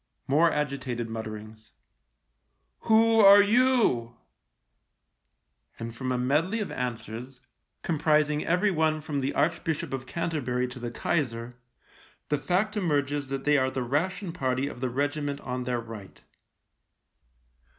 More 0.27 0.51
agitated 0.51 1.11
mutterings:" 1.11 1.73
Who 2.89 3.19
are 3.19 3.43
you?" 3.43 4.15
and 5.79 5.95
from 5.95 6.11
a 6.11 6.17
medley 6.17 6.59
of 6.59 6.71
answers, 6.71 7.39
comprising 7.83 8.43
everyone 8.43 9.01
from 9.01 9.19
the 9.19 9.31
Arch 9.35 9.63
bishop 9.63 9.93
of 9.93 10.07
Canterbury 10.07 10.67
to 10.69 10.79
the 10.79 10.89
Kaiser, 10.89 11.55
the 12.29 12.39
fact 12.39 12.73
30 12.73 12.79
THE 12.79 12.79
LIEUTENANT 12.79 12.83
emerges 13.11 13.27
that 13.29 13.43
they 13.43 13.59
are 13.59 13.69
the 13.69 13.83
ration 13.83 14.31
party 14.31 14.67
of 14.67 14.81
the 14.81 14.89
regiment 14.89 15.39
on 15.41 15.65
their 15.65 15.79
right. 15.79 16.23